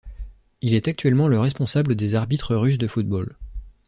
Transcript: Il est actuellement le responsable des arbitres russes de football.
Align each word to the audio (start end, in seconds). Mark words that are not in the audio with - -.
Il 0.61 0.73
est 0.73 0.87
actuellement 0.87 1.27
le 1.27 1.37
responsable 1.39 1.93
des 1.93 2.15
arbitres 2.15 2.55
russes 2.55 2.79
de 2.79 2.87
football. 2.87 3.35